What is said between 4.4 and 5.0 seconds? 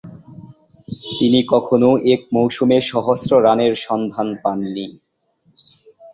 পাননি।